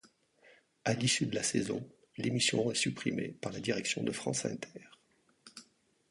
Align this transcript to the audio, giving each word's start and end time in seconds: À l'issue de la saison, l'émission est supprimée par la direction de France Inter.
À 0.83 0.95
l'issue 0.95 1.27
de 1.27 1.35
la 1.35 1.43
saison, 1.43 1.87
l'émission 2.17 2.71
est 2.71 2.73
supprimée 2.73 3.33
par 3.39 3.51
la 3.51 3.59
direction 3.59 4.01
de 4.01 4.11
France 4.11 4.45
Inter. 4.45 4.87